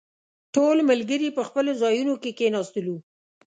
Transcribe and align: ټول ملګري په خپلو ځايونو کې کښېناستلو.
ټول 0.55 0.77
ملګري 0.89 1.29
په 1.37 1.41
خپلو 1.47 1.71
ځايونو 1.81 2.13
کې 2.21 2.31
کښېناستلو. 2.37 2.95